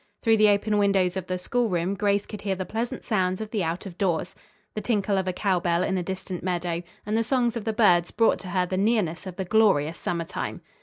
[0.23, 3.63] Through the open windows of the schoolroom Grace could hear the pleasant sounds of the
[3.63, 4.33] out of doors.
[4.73, 7.71] The tinkle of a cow bell in a distant meadow and the songs of the
[7.73, 10.61] birds brought to her the nearness of the glorious summer time.